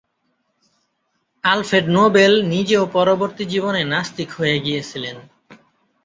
Alfred 1.43 1.85
Nobel 1.89 2.33
নিজেও 2.53 2.83
পরবর্তী 2.93 3.43
জীবনে 3.45 3.81
নাস্তিক 3.83 4.29
হয়ে 4.31 4.57
গিয়েছিলেন। 4.59 5.17